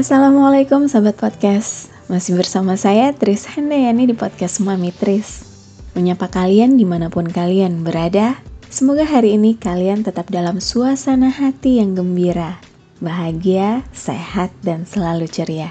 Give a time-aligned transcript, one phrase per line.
[0.00, 1.92] Assalamualaikum sahabat podcast.
[2.08, 5.44] Masih bersama saya Tris Handayani di podcast Mami Tris.
[5.92, 8.40] Menyapa kalian di mana pun kalian berada
[8.72, 12.56] Semoga hari ini kalian tetap dalam suasana hati yang gembira
[13.04, 15.68] Bahagia, sehat, dan selalu ceria.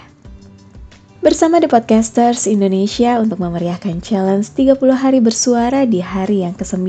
[1.26, 6.85] Bersama The Podcasters Indonesia untuk memeriahkan challenge 30 hari bersuara di hari yang ke-9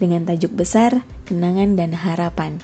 [0.00, 2.56] Dengan tajuk besar, kenangan dan harapan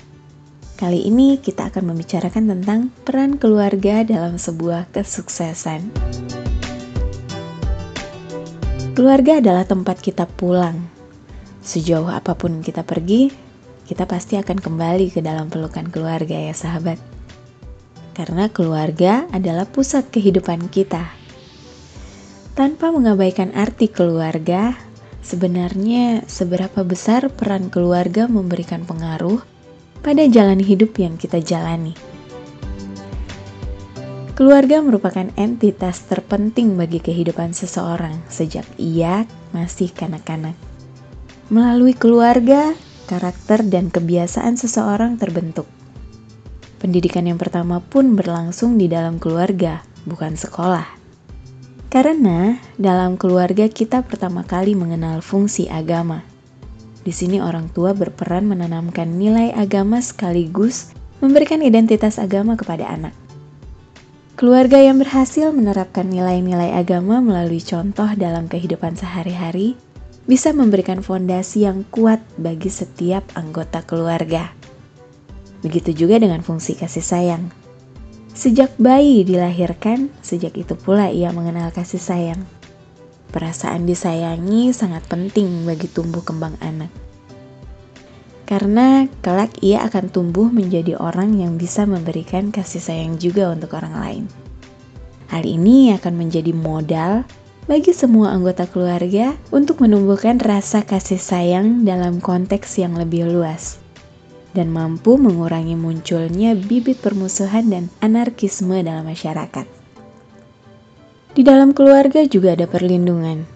[0.81, 5.93] Kali ini kita akan membicarakan tentang peran keluarga dalam sebuah kesuksesan.
[8.97, 10.81] Keluarga adalah tempat kita pulang.
[11.61, 13.29] Sejauh apa pun kita pergi,
[13.85, 16.97] kita pasti akan kembali ke dalam pelukan keluarga ya sahabat.
[18.17, 21.13] Karena keluarga adalah pusat kehidupan kita.
[22.57, 24.73] Tanpa mengabaikan arti keluarga,
[25.21, 29.50] sebenarnya seberapa besar peran keluarga memberikan pengaruh
[30.01, 31.93] pada jalan hidup yang kita jalani.
[34.41, 40.57] Keluarga merupakan entitas terpenting bagi kehidupan seseorang sejak ia masih kanak-kanak.
[41.53, 42.73] Melalui keluarga,
[43.05, 45.69] karakter dan kebiasaan seseorang terbentuk.
[46.81, 50.89] Pendidikan yang pertama pun berlangsung di dalam keluarga, bukan sekolah.
[51.93, 56.25] Karena dalam keluarga kita pertama kali mengenal fungsi agama.
[57.01, 60.93] Di sini orang tua berperan menanamkan nilai agama sekaligus
[61.25, 63.17] memberikan identitas agama kepada anak.
[64.41, 69.77] Keluarga yang berhasil menerapkan nilai-nilai agama melalui contoh dalam kehidupan sehari-hari
[70.25, 74.49] bisa memberikan fondasi yang kuat bagi setiap anggota keluarga.
[75.61, 77.45] Begitu juga dengan fungsi kasih sayang.
[78.33, 82.41] Sejak bayi dilahirkan, sejak itu pula ia mengenal kasih sayang.
[83.31, 86.91] Perasaan disayangi sangat penting bagi tumbuh kembang anak.
[88.43, 93.95] Karena kelak ia akan tumbuh menjadi orang yang bisa memberikan kasih sayang juga untuk orang
[93.95, 94.25] lain.
[95.31, 97.23] Hal ini akan menjadi modal
[97.71, 103.79] bagi semua anggota keluarga untuk menumbuhkan rasa kasih sayang dalam konteks yang lebih luas
[104.51, 109.80] dan mampu mengurangi munculnya bibit permusuhan dan anarkisme dalam masyarakat.
[111.31, 113.47] Di dalam keluarga juga ada perlindungan.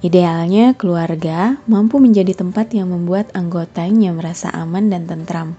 [0.00, 5.52] Idealnya, keluarga mampu menjadi tempat yang membuat anggotanya merasa aman dan tentram.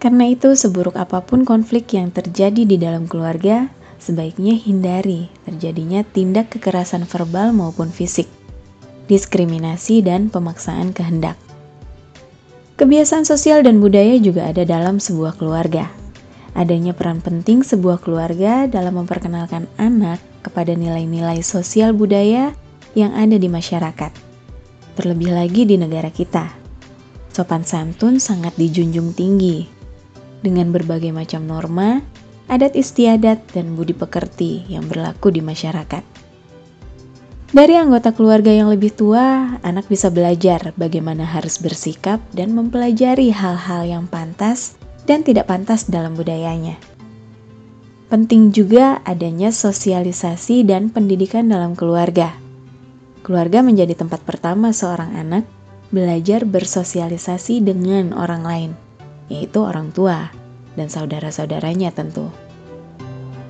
[0.00, 3.68] Karena itu, seburuk apa pun konflik yang terjadi di dalam keluarga,
[4.00, 8.24] sebaiknya hindari terjadinya tindak kekerasan verbal maupun fisik,
[9.12, 11.36] diskriminasi, dan pemaksaan kehendak.
[12.80, 16.05] Kebiasaan sosial dan budaya juga ada dalam sebuah keluarga
[16.56, 22.56] adanya peran penting sebuah keluarga dalam memperkenalkan anak kepada nilai-nilai sosial budaya
[22.96, 24.10] yang ada di masyarakat.
[24.96, 26.48] Terlebih lagi di negara kita.
[27.28, 29.68] Sopan santun sangat dijunjung tinggi
[30.40, 32.00] dengan berbagai macam norma,
[32.48, 36.00] adat istiadat, dan budi pekerti yang berlaku di masyarakat.
[37.52, 43.84] Dari anggota keluarga yang lebih tua, anak bisa belajar bagaimana harus bersikap dan mempelajari hal-hal
[43.84, 46.76] yang pantas dan tidak pantas dalam budayanya.
[48.06, 52.34] Penting juga adanya sosialisasi dan pendidikan dalam keluarga.
[53.26, 55.42] Keluarga menjadi tempat pertama seorang anak
[55.90, 58.70] belajar bersosialisasi dengan orang lain,
[59.26, 60.30] yaitu orang tua
[60.78, 62.30] dan saudara-saudaranya tentu.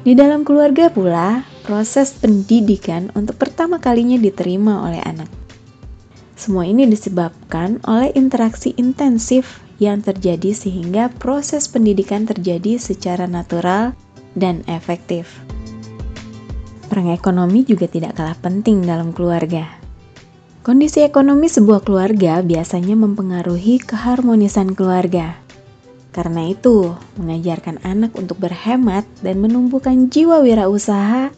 [0.07, 5.27] Di dalam keluarga pula, proses pendidikan untuk pertama kalinya diterima oleh anak.
[6.39, 13.93] Semua ini disebabkan oleh interaksi intensif yang terjadi sehingga proses pendidikan terjadi secara natural
[14.37, 15.29] dan efektif.
[16.87, 19.67] Perang ekonomi juga tidak kalah penting dalam keluarga.
[20.63, 25.39] Kondisi ekonomi sebuah keluarga biasanya mempengaruhi keharmonisan keluarga.
[26.11, 31.31] Karena itu, mengajarkan anak untuk berhemat dan menumbuhkan jiwa wirausaha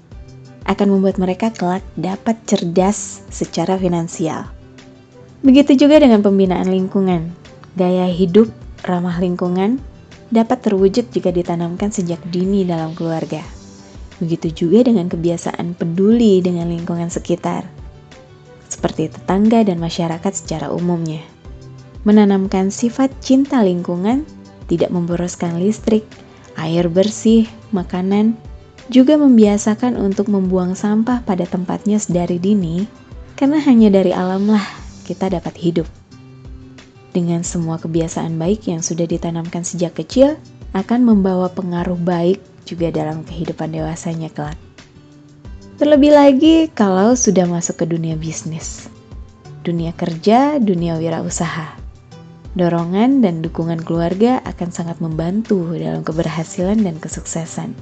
[0.68, 4.46] akan membuat mereka kelak dapat cerdas secara finansial.
[5.40, 7.47] Begitu juga dengan pembinaan lingkungan.
[7.78, 8.50] Gaya hidup
[8.82, 9.78] ramah lingkungan
[10.34, 13.38] dapat terwujud jika ditanamkan sejak dini dalam keluarga.
[14.18, 17.62] Begitu juga dengan kebiasaan peduli dengan lingkungan sekitar,
[18.66, 21.22] seperti tetangga dan masyarakat secara umumnya.
[22.02, 24.26] Menanamkan sifat cinta lingkungan,
[24.66, 26.02] tidak memboroskan listrik,
[26.58, 28.34] air bersih, makanan,
[28.90, 32.90] juga membiasakan untuk membuang sampah pada tempatnya sedari dini,
[33.38, 34.66] karena hanya dari alamlah
[35.06, 35.86] kita dapat hidup
[37.18, 40.38] dengan semua kebiasaan baik yang sudah ditanamkan sejak kecil
[40.70, 44.54] akan membawa pengaruh baik juga dalam kehidupan dewasanya kelak.
[45.82, 48.86] Terlebih lagi kalau sudah masuk ke dunia bisnis,
[49.66, 51.74] dunia kerja, dunia wirausaha.
[52.54, 57.74] Dorongan dan dukungan keluarga akan sangat membantu dalam keberhasilan dan kesuksesan.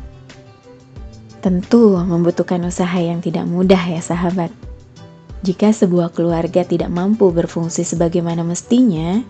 [1.41, 4.53] Tentu membutuhkan usaha yang tidak mudah ya sahabat.
[5.45, 9.21] Jika sebuah keluarga tidak mampu berfungsi sebagaimana mestinya,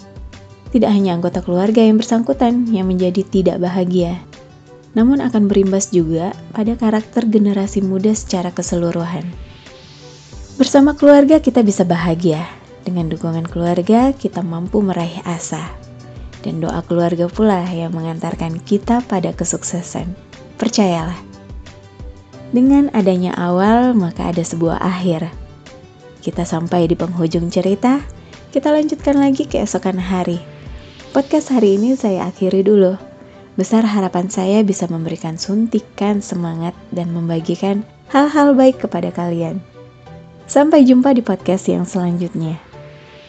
[0.71, 4.21] tidak hanya anggota keluarga yang bersangkutan yang menjadi tidak bahagia,
[4.95, 9.27] namun akan berimbas juga pada karakter generasi muda secara keseluruhan.
[10.57, 12.47] Bersama keluarga kita bisa bahagia,
[12.87, 15.75] dengan dukungan keluarga, kita mampu meraih asa.
[16.47, 20.15] Dan doa keluarga pula yang mengantarkan kita pada kesuksesan.
[20.55, 21.19] Percayalah,
[22.55, 25.29] dengan adanya awal, maka ada sebuah akhir.
[26.27, 28.03] Kita sampai di penghujung cerita,
[28.51, 30.43] kita lanjutkan lagi keesokan hari.
[31.15, 32.99] Podcast hari ini saya akhiri dulu.
[33.55, 39.63] Besar harapan saya bisa memberikan suntikan semangat dan membagikan hal-hal baik kepada kalian.
[40.51, 42.59] Sampai jumpa di podcast yang selanjutnya.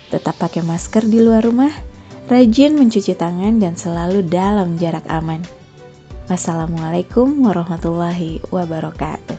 [0.09, 1.69] Tetap pakai masker di luar rumah,
[2.33, 5.45] rajin mencuci tangan dan selalu dalam jarak aman.
[6.25, 9.36] Wassalamualaikum warahmatullahi wabarakatuh.